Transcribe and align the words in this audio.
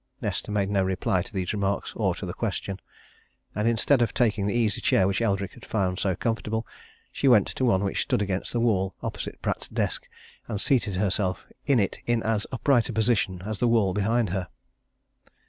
Nesta 0.19 0.49
made 0.49 0.71
no 0.71 0.81
reply 0.81 1.21
to 1.21 1.31
these 1.31 1.53
remarks, 1.53 1.93
or 1.95 2.15
to 2.15 2.25
the 2.25 2.33
question. 2.33 2.79
And 3.53 3.67
instead 3.67 4.01
of 4.01 4.15
taking 4.15 4.47
the 4.47 4.53
easy 4.55 4.81
chair 4.81 5.07
which 5.07 5.21
Eldrick 5.21 5.53
had 5.53 5.63
found 5.63 5.99
so 5.99 6.15
comfortable, 6.15 6.65
she 7.11 7.27
went 7.27 7.45
to 7.49 7.65
one 7.65 7.83
which 7.83 8.01
stood 8.01 8.19
against 8.19 8.51
the 8.51 8.59
wall 8.59 8.95
opposite 9.03 9.39
Pratt's 9.43 9.67
desk 9.67 10.07
and 10.47 10.59
seated 10.59 10.95
herself 10.95 11.45
in 11.67 11.79
it 11.79 11.99
in 12.07 12.23
as 12.23 12.47
upright 12.51 12.89
a 12.89 12.93
position 12.93 13.43
as 13.45 13.59
the 13.59 13.67
wall 13.67 13.93
behind 13.93 14.31
her. 14.31 14.47